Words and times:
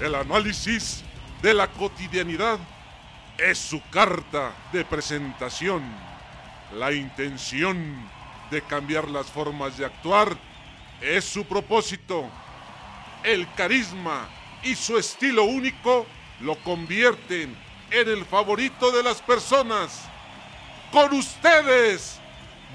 El 0.00 0.14
análisis 0.14 1.04
de 1.42 1.52
la 1.52 1.68
cotidianidad 1.68 2.58
es 3.36 3.58
su 3.58 3.82
carta 3.90 4.54
de 4.72 4.82
presentación. 4.82 5.82
La 6.72 6.90
intención 6.90 8.08
de 8.50 8.62
cambiar 8.62 9.10
las 9.10 9.26
formas 9.26 9.76
de 9.76 9.84
actuar 9.84 10.34
es 11.02 11.26
su 11.26 11.44
propósito. 11.44 12.30
El 13.22 13.46
carisma 13.52 14.26
y 14.62 14.74
su 14.74 14.96
estilo 14.96 15.44
único 15.44 16.06
lo 16.40 16.56
convierten 16.60 17.54
en 17.90 18.08
el 18.08 18.24
favorito 18.24 18.90
de 18.92 19.02
las 19.02 19.20
personas. 19.20 20.00
Con 20.92 21.12
ustedes, 21.12 22.18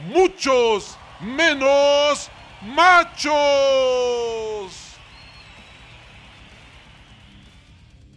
muchos 0.09 0.95
menos 1.21 2.29
machos. 2.61 3.33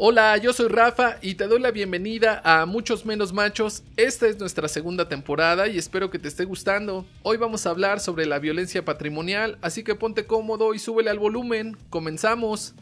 Hola, 0.00 0.36
yo 0.36 0.52
soy 0.52 0.68
Rafa 0.68 1.18
y 1.22 1.34
te 1.34 1.48
doy 1.48 1.58
la 1.58 1.72
bienvenida 1.72 2.40
a 2.44 2.66
Muchos 2.66 3.04
Menos 3.04 3.32
Machos. 3.32 3.82
Esta 3.96 4.28
es 4.28 4.38
nuestra 4.38 4.68
segunda 4.68 5.08
temporada 5.08 5.66
y 5.66 5.76
espero 5.76 6.08
que 6.08 6.20
te 6.20 6.28
esté 6.28 6.44
gustando. 6.44 7.04
Hoy 7.24 7.36
vamos 7.36 7.66
a 7.66 7.70
hablar 7.70 7.98
sobre 7.98 8.24
la 8.24 8.38
violencia 8.38 8.84
patrimonial, 8.84 9.58
así 9.60 9.82
que 9.82 9.96
ponte 9.96 10.24
cómodo 10.24 10.72
y 10.72 10.78
súbele 10.78 11.10
al 11.10 11.18
volumen. 11.18 11.76
Comenzamos. 11.90 12.76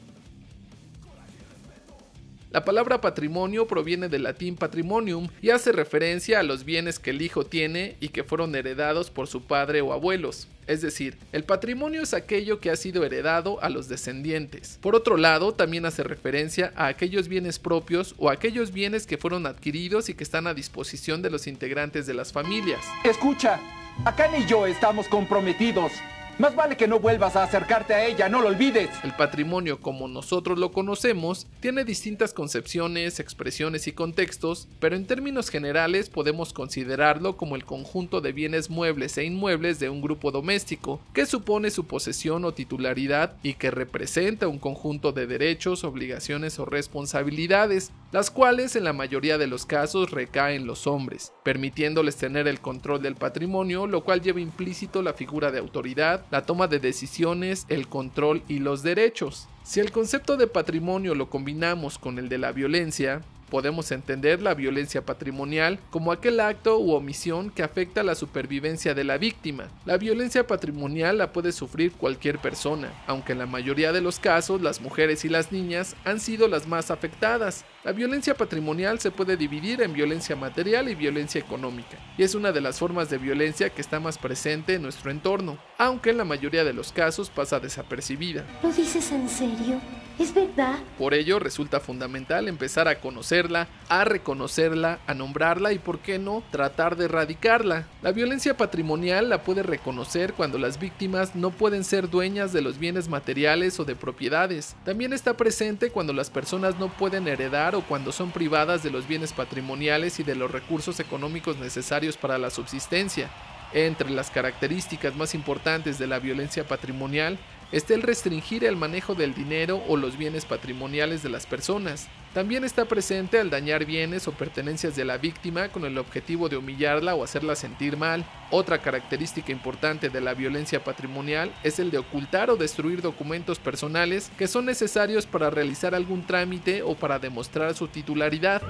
La 2.56 2.64
palabra 2.64 3.02
patrimonio 3.02 3.66
proviene 3.66 4.08
del 4.08 4.22
latín 4.22 4.56
patrimonium 4.56 5.28
y 5.42 5.50
hace 5.50 5.72
referencia 5.72 6.40
a 6.40 6.42
los 6.42 6.64
bienes 6.64 6.98
que 6.98 7.10
el 7.10 7.20
hijo 7.20 7.44
tiene 7.44 7.96
y 8.00 8.08
que 8.08 8.24
fueron 8.24 8.54
heredados 8.54 9.10
por 9.10 9.26
su 9.26 9.42
padre 9.42 9.82
o 9.82 9.92
abuelos. 9.92 10.48
Es 10.66 10.80
decir, 10.80 11.18
el 11.32 11.44
patrimonio 11.44 12.00
es 12.00 12.14
aquello 12.14 12.58
que 12.58 12.70
ha 12.70 12.76
sido 12.76 13.04
heredado 13.04 13.62
a 13.62 13.68
los 13.68 13.88
descendientes. 13.88 14.78
Por 14.80 14.94
otro 14.94 15.18
lado, 15.18 15.52
también 15.52 15.84
hace 15.84 16.02
referencia 16.02 16.72
a 16.76 16.86
aquellos 16.86 17.28
bienes 17.28 17.58
propios 17.58 18.14
o 18.16 18.30
aquellos 18.30 18.72
bienes 18.72 19.06
que 19.06 19.18
fueron 19.18 19.44
adquiridos 19.44 20.08
y 20.08 20.14
que 20.14 20.24
están 20.24 20.46
a 20.46 20.54
disposición 20.54 21.20
de 21.20 21.28
los 21.28 21.46
integrantes 21.46 22.06
de 22.06 22.14
las 22.14 22.32
familias. 22.32 22.80
Escucha, 23.04 23.60
acá 24.06 24.28
ni 24.28 24.46
yo 24.46 24.66
estamos 24.66 25.08
comprometidos. 25.08 25.92
Más 26.38 26.54
vale 26.54 26.76
que 26.76 26.86
no 26.86 27.00
vuelvas 27.00 27.34
a 27.34 27.44
acercarte 27.44 27.94
a 27.94 28.04
ella, 28.04 28.28
no 28.28 28.42
lo 28.42 28.48
olvides. 28.48 28.90
El 29.02 29.14
patrimonio 29.14 29.80
como 29.80 30.06
nosotros 30.06 30.58
lo 30.58 30.70
conocemos 30.70 31.46
tiene 31.60 31.82
distintas 31.82 32.34
concepciones, 32.34 33.20
expresiones 33.20 33.86
y 33.86 33.92
contextos, 33.92 34.68
pero 34.78 34.96
en 34.96 35.06
términos 35.06 35.48
generales 35.48 36.10
podemos 36.10 36.52
considerarlo 36.52 37.38
como 37.38 37.56
el 37.56 37.64
conjunto 37.64 38.20
de 38.20 38.32
bienes 38.32 38.68
muebles 38.68 39.16
e 39.16 39.24
inmuebles 39.24 39.80
de 39.80 39.88
un 39.88 40.02
grupo 40.02 40.30
doméstico, 40.30 41.00
que 41.14 41.24
supone 41.24 41.70
su 41.70 41.86
posesión 41.86 42.44
o 42.44 42.52
titularidad 42.52 43.32
y 43.42 43.54
que 43.54 43.70
representa 43.70 44.46
un 44.46 44.58
conjunto 44.58 45.12
de 45.12 45.26
derechos, 45.26 45.84
obligaciones 45.84 46.58
o 46.58 46.66
responsabilidades, 46.66 47.92
las 48.12 48.30
cuales 48.30 48.76
en 48.76 48.84
la 48.84 48.92
mayoría 48.92 49.38
de 49.38 49.46
los 49.46 49.64
casos 49.64 50.10
recaen 50.10 50.62
en 50.62 50.66
los 50.66 50.86
hombres, 50.86 51.32
permitiéndoles 51.44 52.16
tener 52.16 52.46
el 52.46 52.60
control 52.60 53.00
del 53.00 53.16
patrimonio, 53.16 53.86
lo 53.86 54.04
cual 54.04 54.20
lleva 54.20 54.40
implícito 54.40 55.00
la 55.00 55.14
figura 55.14 55.50
de 55.50 55.60
autoridad, 55.60 56.25
la 56.30 56.46
toma 56.46 56.66
de 56.68 56.78
decisiones, 56.78 57.66
el 57.68 57.88
control 57.88 58.42
y 58.48 58.58
los 58.58 58.82
derechos. 58.82 59.48
Si 59.62 59.80
el 59.80 59.92
concepto 59.92 60.36
de 60.36 60.46
patrimonio 60.46 61.14
lo 61.14 61.30
combinamos 61.30 61.98
con 61.98 62.18
el 62.18 62.28
de 62.28 62.38
la 62.38 62.52
violencia, 62.52 63.22
Podemos 63.50 63.92
entender 63.92 64.42
la 64.42 64.54
violencia 64.54 65.04
patrimonial 65.04 65.78
como 65.90 66.10
aquel 66.10 66.40
acto 66.40 66.78
u 66.78 66.92
omisión 66.92 67.50
que 67.50 67.62
afecta 67.62 68.02
la 68.02 68.14
supervivencia 68.14 68.92
de 68.94 69.04
la 69.04 69.18
víctima. 69.18 69.68
La 69.84 69.98
violencia 69.98 70.46
patrimonial 70.46 71.18
la 71.18 71.32
puede 71.32 71.52
sufrir 71.52 71.92
cualquier 71.92 72.38
persona, 72.38 72.92
aunque 73.06 73.32
en 73.32 73.38
la 73.38 73.46
mayoría 73.46 73.92
de 73.92 74.00
los 74.00 74.18
casos 74.18 74.60
las 74.60 74.80
mujeres 74.80 75.24
y 75.24 75.28
las 75.28 75.52
niñas 75.52 75.94
han 76.04 76.18
sido 76.18 76.48
las 76.48 76.66
más 76.66 76.90
afectadas. 76.90 77.64
La 77.84 77.92
violencia 77.92 78.34
patrimonial 78.34 78.98
se 78.98 79.12
puede 79.12 79.36
dividir 79.36 79.80
en 79.80 79.92
violencia 79.92 80.34
material 80.34 80.88
y 80.88 80.96
violencia 80.96 81.40
económica, 81.40 81.98
y 82.18 82.24
es 82.24 82.34
una 82.34 82.50
de 82.50 82.60
las 82.60 82.80
formas 82.80 83.10
de 83.10 83.18
violencia 83.18 83.70
que 83.70 83.80
está 83.80 84.00
más 84.00 84.18
presente 84.18 84.74
en 84.74 84.82
nuestro 84.82 85.10
entorno, 85.12 85.56
aunque 85.78 86.10
en 86.10 86.18
la 86.18 86.24
mayoría 86.24 86.64
de 86.64 86.72
los 86.72 86.90
casos 86.90 87.30
pasa 87.30 87.60
desapercibida. 87.60 88.44
¿Lo 88.62 88.72
dices 88.72 89.12
en 89.12 89.28
serio? 89.28 89.80
¿Es 90.18 90.32
verdad? 90.32 90.78
Por 90.98 91.12
ello 91.12 91.38
resulta 91.38 91.78
fundamental 91.78 92.48
empezar 92.48 92.88
a 92.88 93.00
conocerla, 93.00 93.68
a 93.90 94.04
reconocerla, 94.06 94.98
a 95.06 95.12
nombrarla 95.12 95.74
y, 95.74 95.78
por 95.78 95.98
qué 95.98 96.18
no, 96.18 96.42
tratar 96.50 96.96
de 96.96 97.04
erradicarla. 97.04 97.86
La 98.00 98.12
violencia 98.12 98.56
patrimonial 98.56 99.28
la 99.28 99.42
puede 99.42 99.62
reconocer 99.62 100.32
cuando 100.32 100.56
las 100.56 100.80
víctimas 100.80 101.34
no 101.34 101.50
pueden 101.50 101.84
ser 101.84 102.08
dueñas 102.08 102.54
de 102.54 102.62
los 102.62 102.78
bienes 102.78 103.10
materiales 103.10 103.78
o 103.78 103.84
de 103.84 103.94
propiedades. 103.94 104.74
También 104.86 105.12
está 105.12 105.36
presente 105.36 105.90
cuando 105.90 106.14
las 106.14 106.30
personas 106.30 106.78
no 106.78 106.88
pueden 106.88 107.28
heredar 107.28 107.74
o 107.74 107.82
cuando 107.82 108.10
son 108.10 108.30
privadas 108.30 108.82
de 108.82 108.90
los 108.90 109.06
bienes 109.06 109.34
patrimoniales 109.34 110.18
y 110.18 110.22
de 110.22 110.34
los 110.34 110.50
recursos 110.50 110.98
económicos 110.98 111.58
necesarios 111.58 112.16
para 112.16 112.38
la 112.38 112.48
subsistencia. 112.48 113.28
Entre 113.72 114.08
las 114.08 114.30
características 114.30 115.14
más 115.16 115.34
importantes 115.34 115.98
de 115.98 116.06
la 116.06 116.20
violencia 116.20 116.66
patrimonial 116.66 117.38
está 117.72 117.94
el 117.94 118.02
restringir 118.02 118.64
el 118.64 118.76
manejo 118.76 119.14
del 119.14 119.34
dinero 119.34 119.82
o 119.88 119.96
los 119.96 120.16
bienes 120.16 120.44
patrimoniales 120.44 121.22
de 121.22 121.28
las 121.28 121.46
personas. 121.46 122.08
También 122.32 122.64
está 122.64 122.84
presente 122.84 123.40
el 123.40 123.48
dañar 123.48 123.86
bienes 123.86 124.28
o 124.28 124.32
pertenencias 124.32 124.94
de 124.94 125.04
la 125.06 125.16
víctima 125.16 125.68
con 125.70 125.84
el 125.86 125.96
objetivo 125.96 126.48
de 126.48 126.58
humillarla 126.58 127.14
o 127.14 127.24
hacerla 127.24 127.56
sentir 127.56 127.96
mal. 127.96 128.26
Otra 128.50 128.82
característica 128.82 129.52
importante 129.52 130.10
de 130.10 130.20
la 130.20 130.34
violencia 130.34 130.84
patrimonial 130.84 131.54
es 131.64 131.78
el 131.78 131.90
de 131.90 131.98
ocultar 131.98 132.50
o 132.50 132.56
destruir 132.56 133.00
documentos 133.00 133.58
personales 133.58 134.30
que 134.36 134.48
son 134.48 134.66
necesarios 134.66 135.26
para 135.26 135.48
realizar 135.48 135.94
algún 135.94 136.26
trámite 136.26 136.82
o 136.82 136.94
para 136.94 137.18
demostrar 137.18 137.74
su 137.74 137.88
titularidad. 137.88 138.62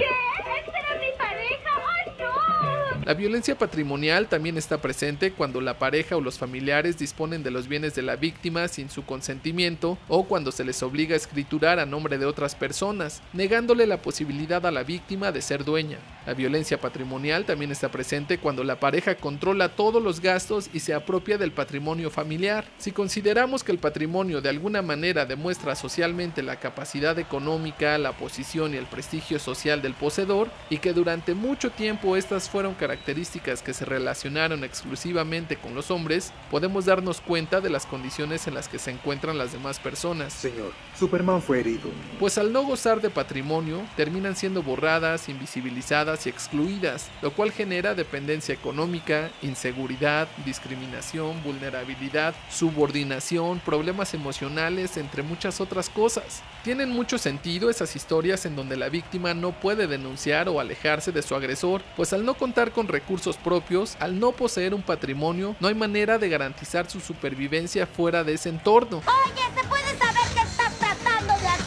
La 3.06 3.14
violencia 3.14 3.56
patrimonial 3.56 4.26
también 4.26 4.58
está 4.58 4.78
presente 4.78 5.30
cuando 5.30 5.60
la 5.60 5.78
pareja 5.78 6.16
o 6.16 6.20
los 6.20 6.38
familiares 6.38 6.98
disponen 6.98 7.44
de 7.44 7.52
los 7.52 7.68
bienes 7.68 7.94
de 7.94 8.02
la 8.02 8.16
víctima 8.16 8.66
sin 8.66 8.90
su 8.90 9.04
consentimiento 9.04 9.96
o 10.08 10.24
cuando 10.24 10.50
se 10.50 10.64
les 10.64 10.82
obliga 10.82 11.14
a 11.14 11.16
escriturar 11.16 11.78
a 11.78 11.86
nombre 11.86 12.18
de 12.18 12.26
otras 12.26 12.56
personas, 12.56 13.22
negándole 13.32 13.86
la 13.86 14.02
posibilidad 14.02 14.66
a 14.66 14.72
la 14.72 14.82
víctima 14.82 15.30
de 15.30 15.40
ser 15.40 15.64
dueña. 15.64 15.98
La 16.26 16.34
violencia 16.34 16.80
patrimonial 16.80 17.44
también 17.44 17.70
está 17.70 17.92
presente 17.92 18.38
cuando 18.38 18.64
la 18.64 18.80
pareja 18.80 19.14
controla 19.14 19.68
todos 19.68 20.02
los 20.02 20.20
gastos 20.20 20.68
y 20.72 20.80
se 20.80 20.92
apropia 20.92 21.38
del 21.38 21.52
patrimonio 21.52 22.10
familiar. 22.10 22.64
Si 22.76 22.90
consideramos 22.90 23.62
que 23.62 23.70
el 23.70 23.78
patrimonio 23.78 24.40
de 24.40 24.48
alguna 24.48 24.82
manera 24.82 25.24
demuestra 25.24 25.76
socialmente 25.76 26.42
la 26.42 26.56
capacidad 26.56 27.16
económica, 27.20 27.98
la 27.98 28.16
posición 28.16 28.74
y 28.74 28.78
el 28.78 28.86
prestigio 28.86 29.38
social 29.38 29.80
del 29.80 29.94
poseedor, 29.94 30.48
y 30.70 30.78
que 30.78 30.92
durante 30.92 31.34
mucho 31.34 31.70
tiempo 31.70 32.16
estas 32.16 32.50
fueron 32.50 32.74
características 32.74 32.95
que 33.62 33.74
se 33.74 33.84
relacionaron 33.84 34.64
exclusivamente 34.64 35.56
con 35.56 35.74
los 35.74 35.90
hombres, 35.90 36.32
podemos 36.50 36.84
darnos 36.84 37.20
cuenta 37.20 37.60
de 37.60 37.70
las 37.70 37.86
condiciones 37.86 38.46
en 38.46 38.54
las 38.54 38.68
que 38.68 38.78
se 38.78 38.90
encuentran 38.90 39.38
las 39.38 39.52
demás 39.52 39.78
personas. 39.78 40.32
Señor, 40.32 40.72
Superman 40.98 41.42
fue 41.42 41.60
herido. 41.60 41.90
Pues 42.18 42.38
al 42.38 42.52
no 42.52 42.62
gozar 42.62 43.00
de 43.00 43.10
patrimonio, 43.10 43.82
terminan 43.96 44.36
siendo 44.36 44.62
borradas, 44.62 45.28
invisibilizadas 45.28 46.26
y 46.26 46.30
excluidas, 46.30 47.10
lo 47.22 47.32
cual 47.32 47.52
genera 47.52 47.94
dependencia 47.94 48.54
económica, 48.54 49.30
inseguridad, 49.42 50.28
discriminación, 50.44 51.42
vulnerabilidad, 51.42 52.34
subordinación, 52.50 53.60
problemas 53.60 54.14
emocionales, 54.14 54.96
entre 54.96 55.22
muchas 55.22 55.60
otras 55.60 55.88
cosas. 55.88 56.42
Tienen 56.64 56.90
mucho 56.90 57.18
sentido 57.18 57.70
esas 57.70 57.94
historias 57.94 58.44
en 58.46 58.56
donde 58.56 58.76
la 58.76 58.88
víctima 58.88 59.34
no 59.34 59.52
puede 59.52 59.86
denunciar 59.86 60.48
o 60.48 60.58
alejarse 60.58 61.12
de 61.12 61.22
su 61.22 61.34
agresor, 61.34 61.82
pues 61.96 62.12
al 62.12 62.24
no 62.24 62.34
contar 62.34 62.72
con 62.72 62.85
recursos 62.88 63.36
propios, 63.36 63.96
al 64.00 64.18
no 64.18 64.32
poseer 64.32 64.74
un 64.74 64.82
patrimonio, 64.82 65.56
no 65.60 65.68
hay 65.68 65.74
manera 65.74 66.18
de 66.18 66.28
garantizar 66.28 66.90
su 66.90 67.00
supervivencia 67.00 67.86
fuera 67.86 68.24
de 68.24 68.34
ese 68.34 68.48
entorno. 68.48 68.98
Oye, 68.98 69.42
¿se 69.54 69.68
puede 69.68 69.98
saber 69.98 70.22
qué 70.34 70.40
estás 70.40 70.78
tratando 70.78 71.34
de 71.40 71.48
hacer? 71.48 71.66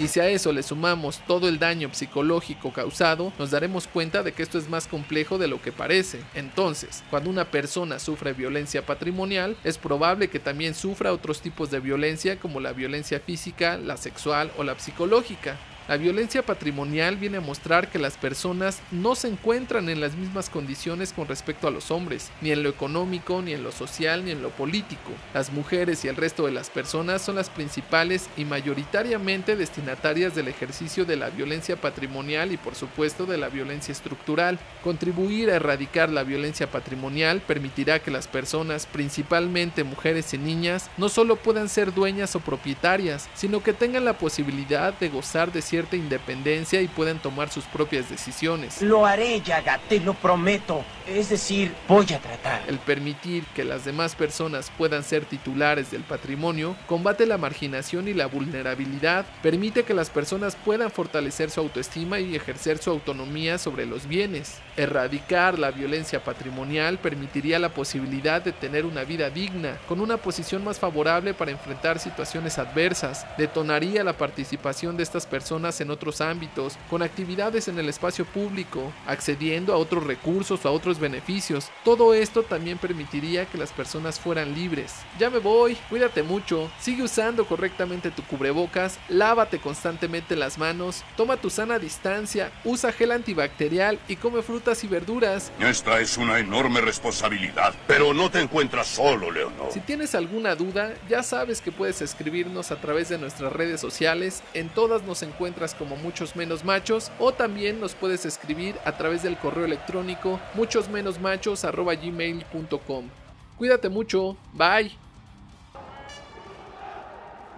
Y 0.00 0.08
si 0.08 0.18
a 0.18 0.28
eso 0.28 0.50
le 0.50 0.62
sumamos 0.62 1.20
todo 1.26 1.46
el 1.46 1.58
daño 1.58 1.90
psicológico 1.92 2.72
causado, 2.72 3.34
nos 3.38 3.50
daremos 3.50 3.86
cuenta 3.86 4.22
de 4.22 4.32
que 4.32 4.42
esto 4.42 4.56
es 4.56 4.68
más 4.68 4.86
complejo 4.86 5.36
de 5.36 5.46
lo 5.46 5.60
que 5.60 5.72
parece. 5.72 6.20
Entonces, 6.34 7.02
cuando 7.10 7.28
una 7.28 7.44
persona 7.44 7.98
sufre 7.98 8.32
violencia 8.32 8.86
patrimonial, 8.86 9.58
es 9.62 9.76
probable 9.76 10.28
que 10.28 10.38
también 10.38 10.74
sufra 10.74 11.12
otros 11.12 11.42
tipos 11.42 11.70
de 11.70 11.80
violencia 11.80 12.40
como 12.40 12.60
la 12.60 12.72
violencia 12.72 13.20
física, 13.20 13.76
la 13.76 13.98
sexual 13.98 14.50
o 14.56 14.64
la 14.64 14.78
psicológica. 14.78 15.58
La 15.90 15.96
violencia 15.96 16.44
patrimonial 16.44 17.16
viene 17.16 17.38
a 17.38 17.40
mostrar 17.40 17.90
que 17.90 17.98
las 17.98 18.16
personas 18.16 18.80
no 18.92 19.16
se 19.16 19.26
encuentran 19.26 19.88
en 19.88 20.00
las 20.00 20.14
mismas 20.14 20.48
condiciones 20.48 21.12
con 21.12 21.26
respecto 21.26 21.66
a 21.66 21.72
los 21.72 21.90
hombres, 21.90 22.30
ni 22.40 22.52
en 22.52 22.62
lo 22.62 22.68
económico, 22.68 23.42
ni 23.42 23.54
en 23.54 23.64
lo 23.64 23.72
social, 23.72 24.24
ni 24.24 24.30
en 24.30 24.40
lo 24.40 24.50
político. 24.50 25.10
Las 25.34 25.52
mujeres 25.52 26.04
y 26.04 26.08
el 26.08 26.14
resto 26.14 26.46
de 26.46 26.52
las 26.52 26.70
personas 26.70 27.22
son 27.22 27.34
las 27.34 27.50
principales 27.50 28.30
y 28.36 28.44
mayoritariamente 28.44 29.56
destinatarias 29.56 30.36
del 30.36 30.46
ejercicio 30.46 31.04
de 31.04 31.16
la 31.16 31.28
violencia 31.28 31.74
patrimonial 31.74 32.52
y 32.52 32.56
por 32.56 32.76
supuesto 32.76 33.26
de 33.26 33.38
la 33.38 33.48
violencia 33.48 33.90
estructural. 33.90 34.60
Contribuir 34.84 35.50
a 35.50 35.56
erradicar 35.56 36.08
la 36.08 36.22
violencia 36.22 36.70
patrimonial 36.70 37.40
permitirá 37.40 37.98
que 37.98 38.12
las 38.12 38.28
personas, 38.28 38.86
principalmente 38.86 39.82
mujeres 39.82 40.34
y 40.34 40.38
niñas, 40.38 40.88
no 40.98 41.08
solo 41.08 41.34
puedan 41.34 41.68
ser 41.68 41.92
dueñas 41.92 42.36
o 42.36 42.40
propietarias, 42.40 43.28
sino 43.34 43.60
que 43.60 43.72
tengan 43.72 44.04
la 44.04 44.18
posibilidad 44.18 44.94
de 44.94 45.08
gozar 45.08 45.50
de 45.50 45.62
cierta 45.62 45.79
independencia 45.92 46.80
y 46.80 46.88
puedan 46.88 47.18
tomar 47.18 47.50
sus 47.50 47.64
propias 47.64 48.10
decisiones. 48.10 48.82
Lo 48.82 49.06
haré, 49.06 49.40
Yaga, 49.40 49.80
te 49.88 50.00
lo 50.00 50.14
prometo. 50.14 50.84
Es 51.10 51.28
decir, 51.28 51.74
voy 51.88 52.06
a 52.14 52.20
tratar. 52.20 52.62
El 52.68 52.78
permitir 52.78 53.44
que 53.46 53.64
las 53.64 53.84
demás 53.84 54.14
personas 54.14 54.70
puedan 54.78 55.02
ser 55.02 55.24
titulares 55.24 55.90
del 55.90 56.02
patrimonio 56.02 56.76
combate 56.86 57.26
la 57.26 57.36
marginación 57.36 58.06
y 58.06 58.14
la 58.14 58.26
vulnerabilidad, 58.26 59.26
permite 59.42 59.82
que 59.82 59.92
las 59.92 60.08
personas 60.08 60.54
puedan 60.54 60.92
fortalecer 60.92 61.50
su 61.50 61.58
autoestima 61.58 62.20
y 62.20 62.36
ejercer 62.36 62.78
su 62.78 62.90
autonomía 62.90 63.58
sobre 63.58 63.86
los 63.86 64.06
bienes. 64.06 64.58
Erradicar 64.76 65.58
la 65.58 65.72
violencia 65.72 66.22
patrimonial 66.22 66.98
permitiría 66.98 67.58
la 67.58 67.70
posibilidad 67.70 68.40
de 68.40 68.52
tener 68.52 68.86
una 68.86 69.02
vida 69.02 69.30
digna, 69.30 69.78
con 69.88 70.00
una 70.00 70.16
posición 70.16 70.62
más 70.62 70.78
favorable 70.78 71.34
para 71.34 71.50
enfrentar 71.50 71.98
situaciones 71.98 72.56
adversas, 72.56 73.26
detonaría 73.36 74.04
la 74.04 74.12
participación 74.12 74.96
de 74.96 75.02
estas 75.02 75.26
personas 75.26 75.80
en 75.80 75.90
otros 75.90 76.20
ámbitos, 76.20 76.78
con 76.88 77.02
actividades 77.02 77.66
en 77.66 77.80
el 77.80 77.88
espacio 77.88 78.24
público, 78.24 78.92
accediendo 79.08 79.74
a 79.74 79.76
otros 79.76 80.06
recursos 80.06 80.64
o 80.64 80.68
a 80.68 80.70
otros 80.72 80.99
beneficios. 81.00 81.70
Todo 81.84 82.14
esto 82.14 82.42
también 82.42 82.78
permitiría 82.78 83.46
que 83.46 83.58
las 83.58 83.72
personas 83.72 84.20
fueran 84.20 84.54
libres. 84.54 84.94
Ya 85.18 85.30
me 85.30 85.38
voy, 85.38 85.76
cuídate 85.88 86.22
mucho, 86.22 86.70
sigue 86.80 87.02
usando 87.02 87.44
correctamente 87.46 88.10
tu 88.10 88.22
cubrebocas, 88.22 88.98
lávate 89.08 89.58
constantemente 89.58 90.36
las 90.36 90.58
manos, 90.58 91.02
toma 91.16 91.36
tu 91.36 91.50
sana 91.50 91.78
distancia, 91.78 92.52
usa 92.64 92.92
gel 92.92 93.12
antibacterial 93.12 93.98
y 94.08 94.16
come 94.16 94.42
frutas 94.42 94.84
y 94.84 94.88
verduras. 94.88 95.50
Esta 95.58 96.00
es 96.00 96.16
una 96.16 96.38
enorme 96.38 96.80
responsabilidad, 96.80 97.74
pero 97.86 98.14
no 98.14 98.30
te 98.30 98.40
encuentras 98.40 98.86
solo, 98.86 99.30
Leonor. 99.30 99.72
Si 99.72 99.80
tienes 99.80 100.14
alguna 100.14 100.54
duda, 100.54 100.94
ya 101.08 101.22
sabes 101.22 101.60
que 101.60 101.72
puedes 101.72 102.02
escribirnos 102.02 102.70
a 102.70 102.80
través 102.80 103.08
de 103.08 103.18
nuestras 103.18 103.52
redes 103.52 103.80
sociales, 103.80 104.42
en 104.54 104.68
todas 104.68 105.02
nos 105.02 105.22
encuentras 105.22 105.74
como 105.74 105.96
muchos 105.96 106.36
menos 106.36 106.64
machos 106.64 107.10
o 107.18 107.32
también 107.32 107.80
nos 107.80 107.94
puedes 107.94 108.24
escribir 108.26 108.76
a 108.84 108.96
través 108.96 109.22
del 109.22 109.36
correo 109.38 109.64
electrónico 109.64 110.40
muchos 110.54 110.79
menos 110.88 111.18
machos 111.18 111.62
gmail.com. 111.62 113.08
Cuídate 113.56 113.88
mucho, 113.88 114.36
bye. 114.52 114.90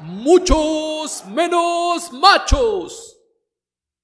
Muchos 0.01 1.25
menos 1.27 2.13
machos. 2.13 3.12